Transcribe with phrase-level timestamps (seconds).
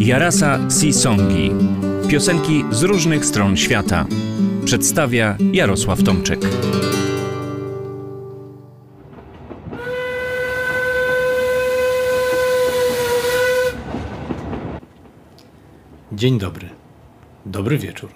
[0.00, 1.50] Jarasa Sisongi.
[2.08, 4.06] Piosenki z różnych stron świata.
[4.64, 6.40] Przedstawia Jarosław Tomczyk.
[16.12, 16.68] Dzień dobry.
[17.46, 18.10] Dobry wieczór.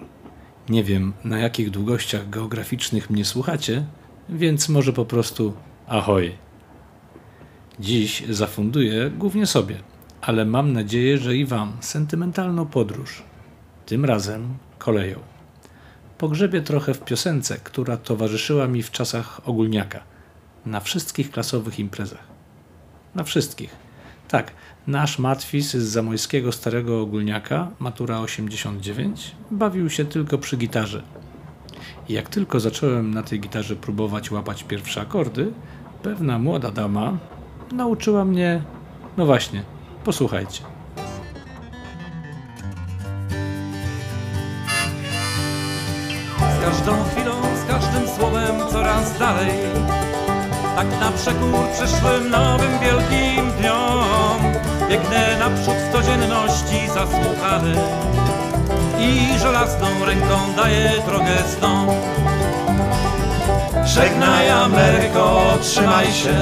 [0.69, 3.85] Nie wiem, na jakich długościach geograficznych mnie słuchacie,
[4.29, 5.53] więc może po prostu
[5.87, 6.31] ahoj.
[7.79, 9.75] Dziś zafunduję głównie sobie,
[10.25, 13.23] ale mam nadzieję, że i Wam sentymentalną podróż.
[13.85, 15.19] Tym razem koleją.
[16.17, 20.03] Pogrzebię trochę w piosence, która towarzyszyła mi w czasach ogólniaka,
[20.65, 22.27] na wszystkich klasowych imprezach.
[23.15, 23.75] Na wszystkich.
[24.27, 24.51] Tak,
[24.87, 31.03] nasz matwis z zamojskiego starego ogólniaka, matura 89, bawił się tylko przy gitarze.
[32.09, 35.51] I jak tylko zacząłem na tej gitarze próbować łapać pierwsze akordy,
[36.03, 37.17] pewna młoda dama
[37.71, 38.61] nauczyła mnie,
[39.17, 39.74] no właśnie,
[40.05, 40.63] posłuchajcie.
[46.57, 49.51] Z każdą chwilą, z każdym słowem coraz dalej.
[50.75, 54.55] Tak na przekór przyszłym nowym wielkim dniom.
[54.89, 57.75] Biegnę naprzód w codzienności zasłuchany
[58.99, 61.87] I żelazną ręką daję drogę snom
[63.85, 66.35] Żegnaj Ameryko, trzymaj się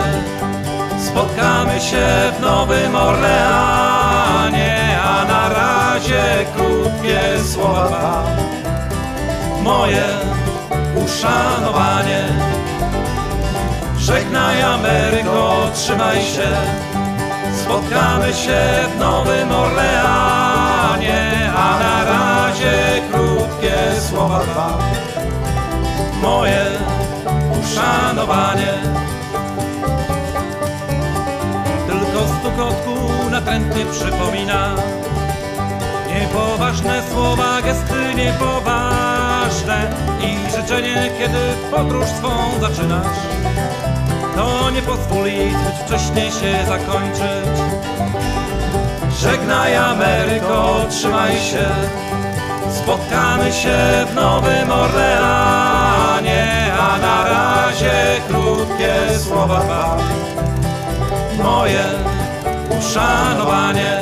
[1.08, 6.24] Spotkamy się w Nowym Orleanie A na razie
[6.56, 7.22] krótkie
[7.54, 8.24] słowa
[9.64, 10.04] moje
[10.96, 12.24] uszanowanie.
[13.98, 16.48] Żegnaj Ameryko, trzymaj się,
[17.64, 18.62] spotkamy się
[18.96, 24.78] w Nowym Orleanie, a na razie krótkie słowa.
[26.22, 26.66] Moje
[27.62, 29.03] uszanowanie.
[33.92, 34.76] Przypomina.
[36.10, 41.40] Niepoważne słowa, gesty niepoważne I życzenie, kiedy
[41.72, 42.30] podróż swą
[42.62, 43.18] zaczynasz.
[44.36, 47.54] To nie pozwoli choć wcześniej się zakończyć.
[49.22, 51.66] Żegnaj Ameryko, trzymaj się.
[52.84, 59.60] Spotkamy się w Nowym Orleanie A na razie krótkie słowa.
[59.60, 59.98] Dwa
[61.44, 62.13] Moje
[62.94, 64.00] uszanowanie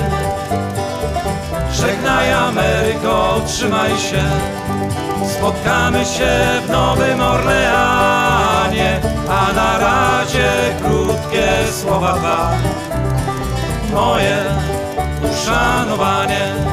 [1.71, 4.23] Żegnaj Ameryko, trzymaj się.
[5.37, 6.29] Spotkamy się
[6.65, 11.47] w Nowym Orleanie A na razie krótkie
[11.81, 12.51] słowa dwa
[13.93, 14.37] Moje
[15.33, 16.70] uszanowanie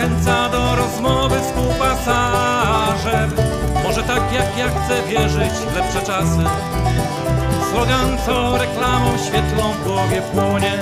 [0.00, 3.28] zachęca do rozmowy współpasażer
[3.84, 6.44] Może tak jak ja chcę wierzyć w lepsze czasy.
[7.70, 10.72] Slogan co reklamą świetlą w głowie płonie.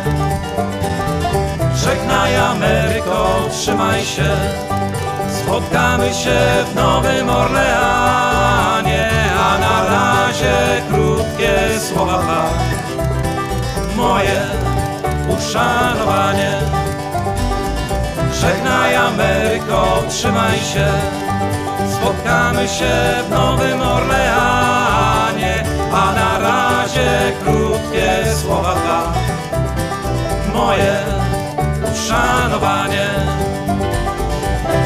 [1.74, 4.30] Żegnaj Ameryko, trzymaj się.
[5.42, 6.38] Spotkamy się
[6.72, 10.54] w Nowym Orleanie A na razie
[10.90, 12.50] krótkie słowa.
[13.96, 14.40] Moje
[15.28, 16.77] uszanowanie.
[18.40, 20.86] Żegnaj Ameryko, trzymaj się,
[21.96, 22.94] spotkamy się
[23.26, 29.12] w Nowym Orleanie, a na razie krótkie słowa dwa.
[30.54, 31.04] Moje
[31.92, 33.08] uszanowanie.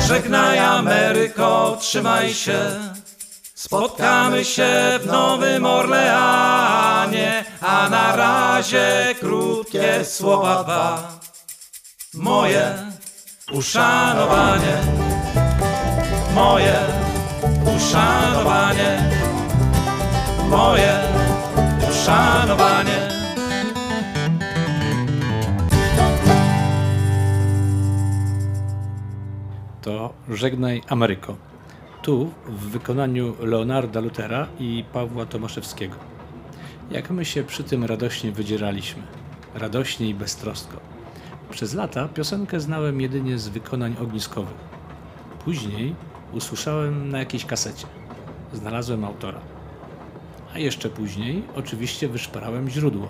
[0.07, 2.59] Żegnaj Ameryko, trzymaj się,
[3.55, 11.19] Spotkamy się w Nowym Orleanie, a na razie krótkie słowa dwa.
[12.15, 12.92] Moje
[13.51, 14.77] uszanowanie,
[16.35, 16.75] moje
[17.77, 19.11] uszanowanie,
[20.51, 20.99] moje
[21.91, 23.09] uszanowanie.
[29.83, 31.37] To Żegnaj Ameryko.
[32.03, 35.97] Tu w wykonaniu Leonarda Lutera i Pawła Tomaszewskiego.
[36.91, 39.03] Jak my się przy tym radośnie wydzieraliśmy.
[39.55, 40.93] Radośnie i beztrosko.
[41.53, 44.55] Przez lata piosenkę znałem jedynie z wykonań ogniskowych.
[45.45, 45.95] Później
[46.33, 47.87] usłyszałem na jakiejś kasecie.
[48.53, 49.41] Znalazłem autora.
[50.55, 53.09] A jeszcze później oczywiście wyszperałem źródło.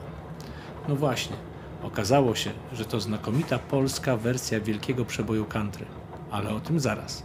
[0.88, 1.36] No właśnie,
[1.82, 5.86] okazało się, że to znakomita polska wersja wielkiego przeboju country,
[6.30, 7.22] ale o tym zaraz.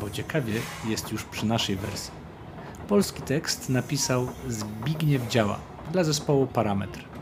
[0.00, 0.54] Bo ciekawie
[0.88, 2.12] jest już przy naszej wersji.
[2.88, 5.58] Polski tekst napisał Zbigniew Działa
[5.92, 7.15] dla zespołu Parametr.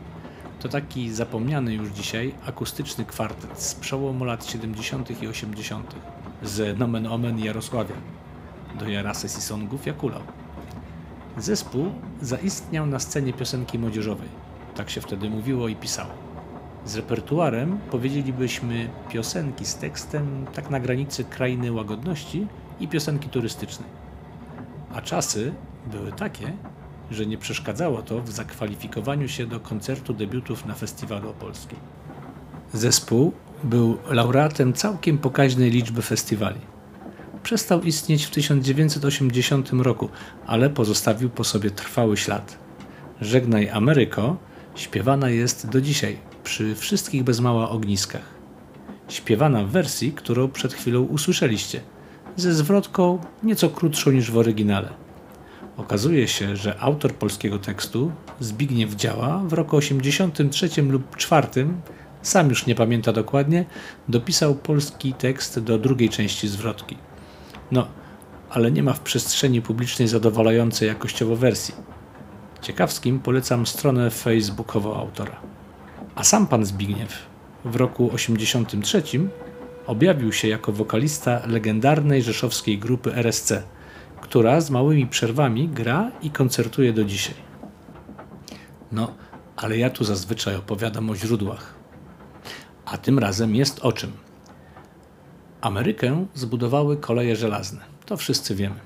[0.65, 5.23] To taki zapomniany już dzisiaj akustyczny kwartet z przełomu lat 70.
[5.23, 5.95] i 80.
[6.43, 7.95] z nomen omen Jarosławia
[8.79, 10.21] do Jara sesji songów Jakulał.
[11.37, 11.91] Zespół
[12.21, 14.27] zaistniał na scenie piosenki młodzieżowej.
[14.75, 16.13] Tak się wtedy mówiło i pisało.
[16.85, 22.47] Z repertuarem powiedzielibyśmy piosenki z tekstem tak na granicy krainy łagodności
[22.79, 23.89] i piosenki turystycznej.
[24.95, 25.53] A czasy
[25.91, 26.53] były takie,
[27.11, 31.77] że nie przeszkadzało to w zakwalifikowaniu się do koncertu debiutów na Festiwalu Opolskim.
[32.73, 33.31] Zespół
[33.63, 36.59] był laureatem całkiem pokaźnej liczby festiwali.
[37.43, 40.09] Przestał istnieć w 1980 roku,
[40.47, 42.57] ale pozostawił po sobie trwały ślad.
[43.21, 44.37] Żegnaj Ameryko
[44.75, 48.35] śpiewana jest do dzisiaj przy wszystkich bez mała ogniskach.
[49.09, 51.81] Śpiewana w wersji, którą przed chwilą usłyszeliście,
[52.35, 55.04] ze zwrotką nieco krótszą niż w oryginale.
[55.77, 61.67] Okazuje się, że autor polskiego tekstu, Zbigniew Działa, w roku 83 lub 4,
[62.21, 63.65] sam już nie pamięta dokładnie,
[64.09, 66.97] dopisał polski tekst do drugiej części zwrotki.
[67.71, 67.87] No,
[68.49, 71.73] ale nie ma w przestrzeni publicznej zadowalającej jakościowo wersji.
[72.61, 75.41] Ciekawskim polecam stronę facebookową autora.
[76.15, 77.13] A sam pan Zbigniew
[77.65, 79.03] w roku 83
[79.87, 83.63] objawił się jako wokalista legendarnej rzeszowskiej grupy RSC–
[84.21, 87.35] która z małymi przerwami gra i koncertuje do dzisiaj.
[88.91, 89.13] No,
[89.55, 91.73] ale ja tu zazwyczaj opowiadam o źródłach.
[92.85, 94.11] A tym razem jest o czym.
[95.61, 97.81] Amerykę zbudowały koleje żelazne.
[98.05, 98.79] To wszyscy wiemy.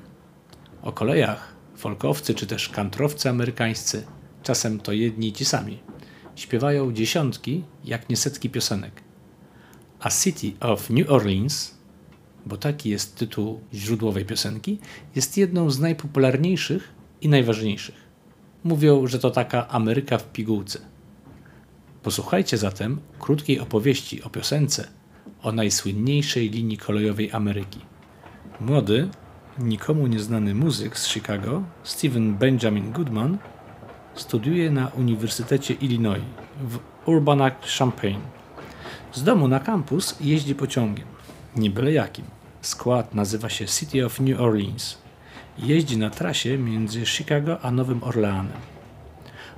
[0.82, 4.06] O kolejach folkowcy czy też kantrowcy amerykańscy,
[4.44, 5.80] czasem to jedni ci sami,
[6.36, 9.04] śpiewają dziesiątki, jak nie setki piosenek.
[10.00, 11.79] A City of New Orleans
[12.50, 14.80] bo taki jest tytuł źródłowej piosenki,
[15.16, 17.96] jest jedną z najpopularniejszych i najważniejszych.
[18.64, 20.80] Mówią, że to taka Ameryka w pigułce.
[22.04, 24.88] Posłuchajcie zatem krótkiej opowieści o piosence
[25.44, 27.80] o najsłynniejszej linii kolejowej Ameryki.
[28.60, 29.10] Młody,
[29.60, 33.38] nikomu nieznany muzyk z Chicago, Stephen Benjamin Goodman,
[34.16, 36.24] studiuje na Uniwersytecie Illinois
[36.64, 38.20] w Urbana-Champaign.
[39.14, 41.08] Z domu na kampus jeździ pociągiem
[41.56, 42.39] nie byle jakim.
[42.62, 44.98] Skład nazywa się City of New Orleans.
[45.58, 48.58] Jeździ na trasie między Chicago a Nowym Orleanem.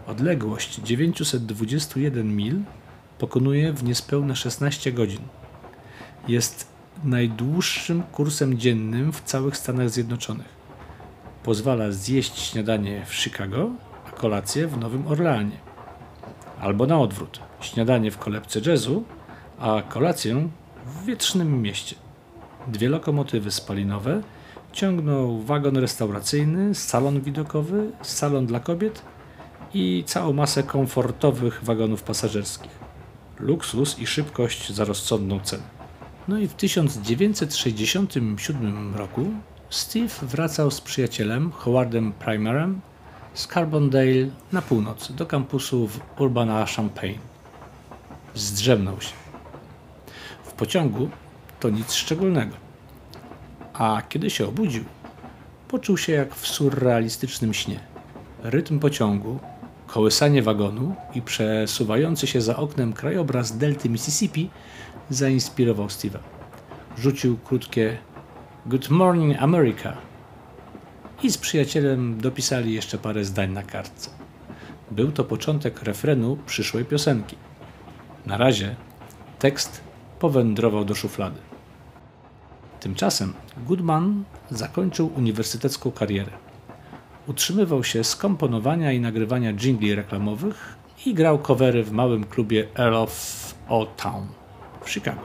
[0.07, 2.59] Odległość 921 mil
[3.19, 5.21] pokonuje w niespełna 16 godzin.
[6.27, 6.68] Jest
[7.03, 10.50] najdłuższym kursem dziennym w całych Stanach Zjednoczonych.
[11.44, 13.69] Pozwala zjeść śniadanie w Chicago,
[14.07, 15.57] a kolację w Nowym Orleanie.
[16.59, 17.39] Albo na odwrót.
[17.62, 19.03] Śniadanie w kolebce jazzu,
[19.59, 20.50] a kolację
[20.86, 21.95] w wietrznym mieście.
[22.68, 24.22] Dwie lokomotywy spalinowe
[24.74, 29.02] ciągną wagon restauracyjny, salon widokowy, salon dla kobiet
[29.74, 32.81] i całą masę komfortowych wagonów pasażerskich.
[33.40, 35.63] Luksus i szybkość za rozsądną cenę.
[36.28, 39.25] No i w 1967 roku
[39.69, 42.82] Steve wracał z przyjacielem Howardem Primerem
[43.34, 47.18] z Carbondale na północ do kampusu w Urbana-Champaign.
[48.36, 49.22] Zdrzemnął się
[50.62, 51.10] pociągu
[51.62, 52.56] to nic szczególnego.
[53.74, 54.84] A kiedy się obudził,
[55.68, 57.80] poczuł się jak w surrealistycznym śnie.
[58.44, 59.39] Rytm pociągu,
[59.88, 64.50] kołysanie wagonu i przesuwający się za oknem krajobraz delty Mississippi
[65.10, 66.20] zainspirował Steve'a.
[66.98, 67.98] Rzucił krótkie
[68.65, 69.98] Good Morning America
[71.24, 74.10] i z przyjacielem dopisali jeszcze parę zdań na kartce.
[74.91, 77.36] Był to początek refrenu przyszłej piosenki.
[78.25, 78.75] Na razie
[79.39, 79.82] tekst
[80.20, 81.50] powędrował do szuflady.
[82.81, 83.33] Tymczasem
[83.67, 86.31] Goodman zakończył uniwersytecką karierę.
[87.27, 92.95] Utrzymywał się z komponowania i nagrywania jingli reklamowych i grał covery w małym klubie Earl
[92.95, 94.27] of Old Town
[94.83, 95.21] w Chicago.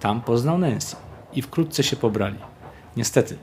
[0.00, 0.96] Tam poznał Nancy
[1.32, 2.38] i wkrótce się pobrali.
[2.96, 3.38] Niestety,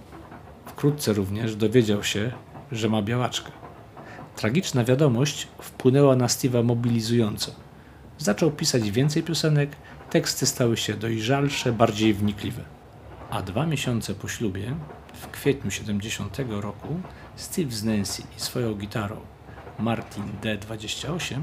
[0.65, 2.31] wkrótce również dowiedział się,
[2.71, 3.51] że ma białaczkę.
[4.35, 7.51] Tragiczna wiadomość wpłynęła na Steve'a mobilizująco.
[8.17, 9.69] Zaczął pisać więcej piosenek,
[10.09, 12.74] teksty stały się dojrzalsze, bardziej wnikliwe.
[13.29, 14.75] A dwa miesiące po ślubie,
[15.13, 16.87] w kwietniu 70 roku,
[17.35, 19.17] Steve z Nancy i swoją gitarą
[19.79, 21.41] Martin D28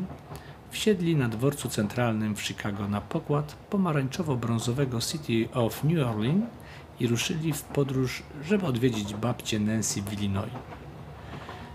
[0.70, 6.44] wsiedli na dworcu centralnym w Chicago na pokład pomarańczowo-brązowego City of New Orleans
[7.00, 10.52] i ruszyli w podróż, żeby odwiedzić babcię Nancy w Illinois.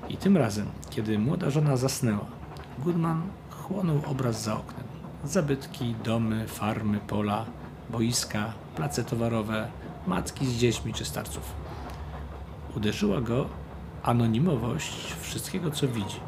[0.10, 2.26] I tym razem, kiedy młoda żona zasnęła,
[2.80, 4.88] Goodman chłonął obraz za oknem.
[5.24, 7.46] Zabytki, domy, farmy, pola,
[7.90, 9.68] boiska, place towarowe,
[10.08, 11.54] matki z dziećmi czy starców.
[12.76, 13.46] Uderzyła go
[14.04, 16.20] anonimowość wszystkiego, co widzi.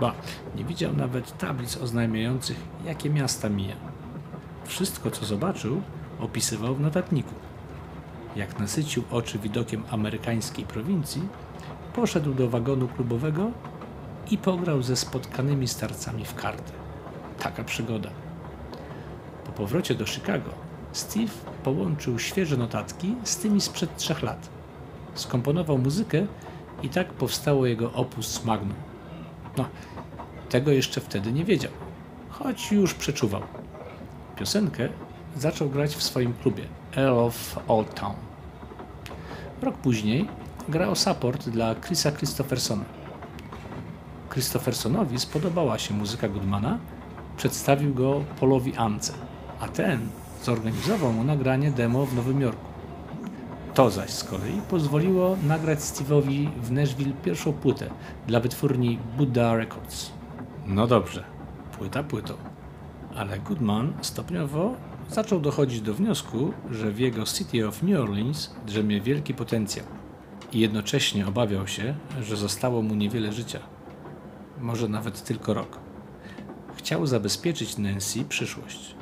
[0.00, 0.14] Ba,
[0.56, 3.76] nie widział nawet tablic oznajmiających, jakie miasta mija.
[4.64, 5.82] Wszystko, co zobaczył,
[6.20, 7.34] opisywał w notatniku.
[8.36, 11.22] Jak nasycił oczy widokiem amerykańskiej prowincji,
[11.94, 13.50] poszedł do wagonu klubowego
[14.30, 16.72] i pograł ze spotkanymi starcami w karty.
[17.38, 18.10] Taka przygoda.
[19.46, 20.50] Po powrocie do Chicago,
[20.98, 21.32] Steve
[21.64, 24.48] połączył świeże notatki z tymi sprzed trzech lat.
[25.14, 26.26] Skomponował muzykę
[26.82, 28.74] i tak powstało jego opus magnum.
[29.56, 29.64] No,
[30.48, 31.72] tego jeszcze wtedy nie wiedział,
[32.30, 33.42] choć już przeczuwał.
[34.36, 34.88] Piosenkę
[35.36, 36.64] zaczął grać w swoim klubie
[36.96, 38.14] Earl of Old Town.
[39.62, 40.28] Rok później
[40.68, 42.84] grał support dla Chrisa Christophersona.
[44.30, 46.78] Christophersonowi spodobała się muzyka Goodmana,
[47.36, 49.12] przedstawił go Polowi Ance,
[49.60, 50.08] a ten
[50.48, 52.64] zorganizował mu nagranie demo w Nowym Jorku.
[53.74, 57.90] To zaś z kolei pozwoliło nagrać Steve'owi w Nashville pierwszą płytę
[58.26, 60.10] dla wytwórni Buddha Records.
[60.66, 61.24] No dobrze,
[61.78, 62.34] płyta płytą,
[63.14, 64.74] ale Goodman stopniowo
[65.10, 69.86] zaczął dochodzić do wniosku, że w jego City of New Orleans drzemie wielki potencjał
[70.52, 73.60] i jednocześnie obawiał się, że zostało mu niewiele życia.
[74.60, 75.78] Może nawet tylko rok.
[76.76, 78.97] Chciał zabezpieczyć Nancy przyszłość.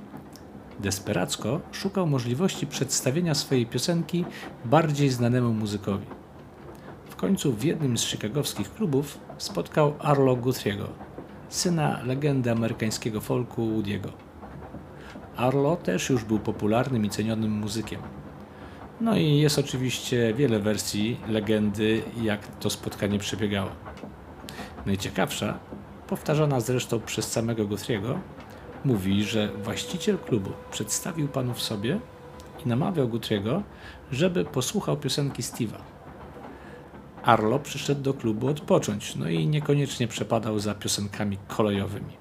[0.80, 4.24] Desperacko szukał możliwości przedstawienia swojej piosenki
[4.64, 6.06] bardziej znanemu muzykowi.
[7.10, 10.86] W końcu w jednym z chicagowskich klubów spotkał Arlo Guthrie'ego,
[11.48, 14.08] syna legendy amerykańskiego folku Woody'ego.
[15.36, 18.00] Arlo też już był popularnym i cenionym muzykiem.
[19.00, 23.70] No i jest oczywiście wiele wersji legendy, jak to spotkanie przebiegało.
[24.86, 25.58] Najciekawsza,
[26.08, 28.18] powtarzana zresztą przez samego Guthrie'ego,
[28.84, 32.00] mówi, że właściciel klubu przedstawił panów sobie
[32.64, 33.62] i namawiał Guthrie'ego,
[34.12, 35.78] żeby posłuchał piosenki Steve'a.
[37.22, 42.16] Arlo przyszedł do klubu odpocząć, no i niekoniecznie przepadał za piosenkami kolejowymi.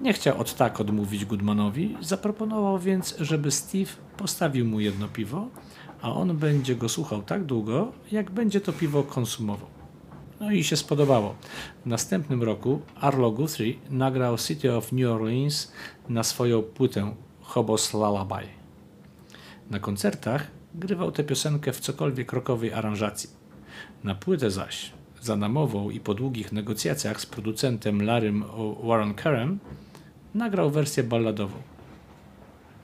[0.00, 5.48] Nie chciał od tak odmówić Goodmanowi, zaproponował więc, żeby Steve postawił mu jedno piwo,
[6.02, 9.75] a on będzie go słuchał tak długo, jak będzie to piwo konsumował.
[10.40, 11.34] No i się spodobało.
[11.84, 15.72] W następnym roku Arlo Guthrie nagrał City of New Orleans
[16.08, 18.46] na swoją płytę Hobos Lullaby.
[19.70, 23.30] Na koncertach grywał tę piosenkę w cokolwiek rokowej aranżacji.
[24.04, 28.44] Na płytę zaś, za namową i po długich negocjacjach z producentem Larrym
[28.82, 29.58] Warren Kerem,
[30.34, 31.56] nagrał wersję balladową.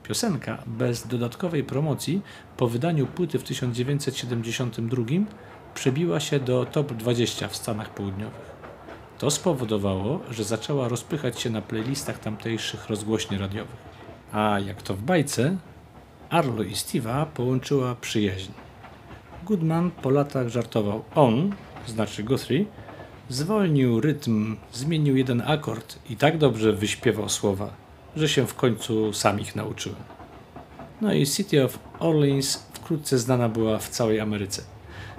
[0.03, 2.21] Piosenka bez dodatkowej promocji
[2.57, 5.03] po wydaniu płyty w 1972
[5.73, 8.53] przebiła się do top 20 w Stanach Południowych.
[9.19, 13.93] To spowodowało, że zaczęła rozpychać się na playlistach tamtejszych rozgłośni radiowych.
[14.31, 15.57] A jak to w bajce,
[16.29, 18.51] Arlo i Steve'a połączyła przyjaźń.
[19.43, 21.03] Goodman po latach żartował.
[21.15, 21.51] On,
[21.87, 22.65] znaczy Guthrie,
[23.29, 27.73] zwolnił rytm, zmienił jeden akord i tak dobrze wyśpiewał słowa,
[28.15, 30.01] że się w końcu sam ich nauczyłem.
[31.01, 34.72] No i City of Orleans wkrótce znana była w całej Ameryce.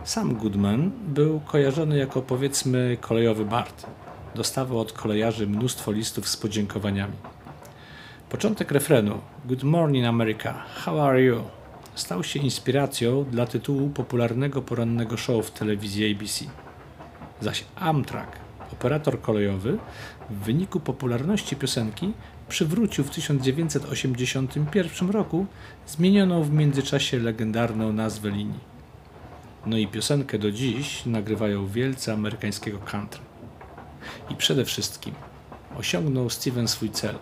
[0.04, 3.87] Sam Goodman był kojarzony jako powiedzmy kolejowy Bart.
[4.34, 7.14] Dostawał od kolejarzy mnóstwo listów z podziękowaniami.
[8.30, 11.42] Początek refrenu Good Morning America, how are you?
[11.94, 16.44] stał się inspiracją dla tytułu popularnego porannego show w telewizji ABC.
[17.40, 18.38] Zaś Amtrak,
[18.73, 19.78] operator kolejowy,
[20.30, 22.12] w wyniku popularności piosenki
[22.49, 25.46] przywrócił w 1981 roku
[25.87, 28.74] zmienioną w międzyczasie legendarną nazwę linii.
[29.66, 33.21] No i piosenkę do dziś nagrywają wielcy amerykańskiego country.
[34.30, 35.14] I przede wszystkim
[35.78, 37.14] osiągnął Steven swój cel.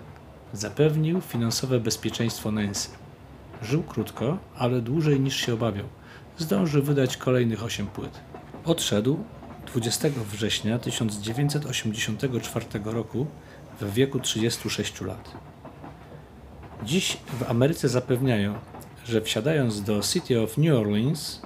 [0.52, 2.88] Zapewnił finansowe bezpieczeństwo Nancy.
[3.62, 5.86] Żył krótko, ale dłużej niż się obawiał.
[6.38, 8.20] Zdążył wydać kolejnych 8 płyt.
[8.64, 9.24] Odszedł
[9.66, 13.26] 20 września 1984 roku
[13.80, 15.30] w wieku 36 lat.
[16.84, 18.54] Dziś w Ameryce zapewniają,
[19.04, 21.42] że wsiadając do City of New Orleans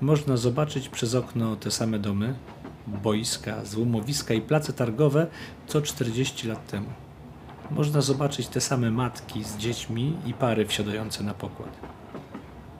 [0.00, 2.34] można zobaczyć przez okno te same domy,
[2.86, 5.26] boiska, złomowiska i place targowe
[5.66, 6.88] co 40 lat temu.
[7.70, 11.78] Można zobaczyć te same matki z dziećmi i pary wsiadające na pokład.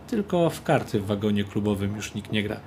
[0.07, 2.61] Tylko w karty w wagonie klubowym już nikt nie gra,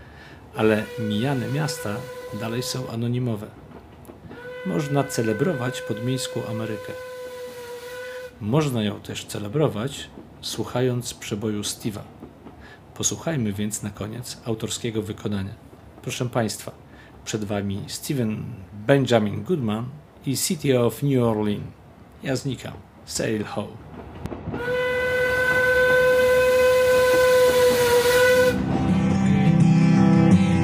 [0.55, 1.96] ale mijane miasta
[2.39, 3.48] dalej są anonimowe.
[4.65, 6.93] Można celebrować podmiejską Amerykę.
[8.41, 10.10] Można ją też celebrować
[10.41, 12.01] słuchając przeboju Steve'a
[13.01, 15.53] Posłuchajmy więc na koniec autorskiego wykonania.
[16.01, 16.72] Proszę Państwa,
[17.25, 18.43] przed Wami Steven
[18.88, 19.86] Benjamin Goodman
[20.25, 21.63] i City of New Orleans.
[22.24, 22.74] Ja znikam.
[23.05, 23.67] Sail Ho.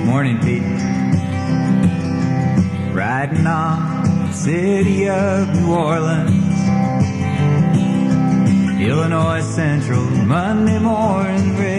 [0.05, 0.77] Morning, Pete.
[2.95, 6.57] Riding on city of New Orleans.
[8.79, 11.76] Illinois Central, Monday morning.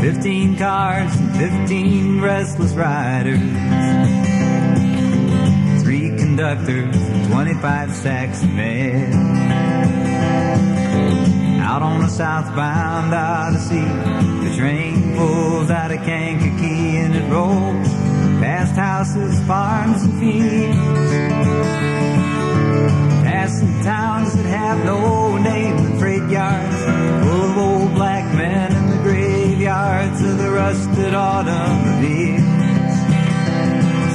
[0.00, 3.38] Fifteen cars and fifteen restless riders.
[5.82, 9.12] Three conductors, and twenty-five sacks of mail.
[11.60, 13.84] Out on the southbound Odyssey,
[14.48, 17.88] the train pulls out of Kankakee and it rolls
[18.40, 21.12] past houses, farms, and fields.
[23.22, 26.69] Passing towns that have no name and freight yards
[30.70, 32.44] graveyards of the rusted automobiles.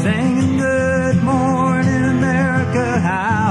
[0.01, 3.44] Singing good morning America, how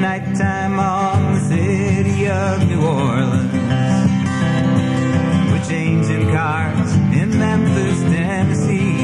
[0.00, 3.52] nighttime on the city of New Orleans.
[5.50, 9.00] We're changing cars in Memphis, Tennessee.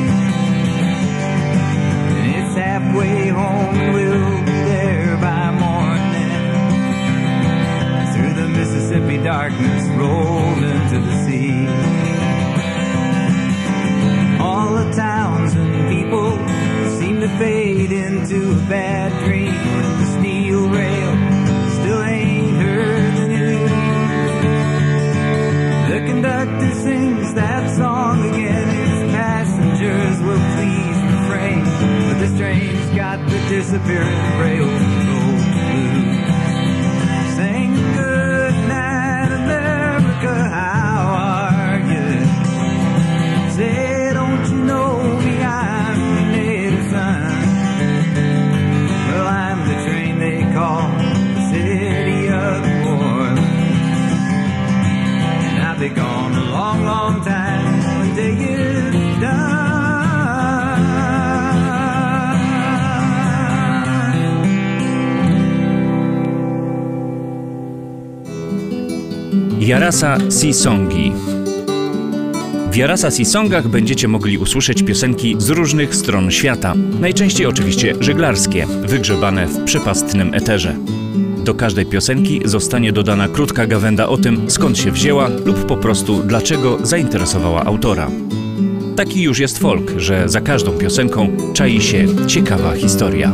[2.16, 6.32] And it's halfway home, we'll be there by morning.
[8.14, 11.66] Through the Mississippi darkness, rolled into the sea.
[14.40, 16.36] All the towns and people
[16.98, 19.71] seem to fade into a bad dream.
[33.20, 35.11] The disappearing railroad
[69.66, 71.12] Jarasa Sisongi.
[72.70, 79.46] W Jarasa Sisongach będziecie mogli usłyszeć piosenki z różnych stron świata, najczęściej oczywiście żeglarskie, wygrzebane
[79.46, 80.76] w przepastnym eterze.
[81.44, 86.22] Do każdej piosenki zostanie dodana krótka gawenda o tym, skąd się wzięła lub po prostu
[86.22, 88.10] dlaczego zainteresowała autora.
[88.96, 93.32] Taki już jest folk, że za każdą piosenką czai się ciekawa historia.